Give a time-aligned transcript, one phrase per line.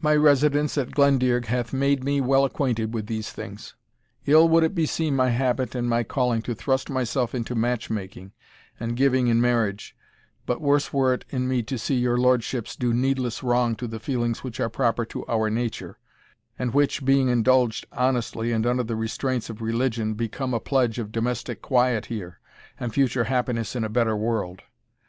[0.00, 3.76] My residence at Glendearg hath made me well acquainted with these things.
[4.26, 8.32] Ill would it beseem my habit and my calling, to thrust myself into match making
[8.80, 9.94] and giving in marriage,
[10.46, 14.00] but worse were it in me to see your lordships do needless wrong to the
[14.00, 15.96] feelings which are proper to our nature,
[16.58, 21.12] and which, being indulged honestly and under the restraints of religion, become a pledge of
[21.12, 22.40] domestic quiet here,
[22.80, 24.62] and future happiness in a better world.